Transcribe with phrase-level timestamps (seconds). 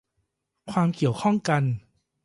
[0.71, 1.63] ความเกี่ยวข้องกัน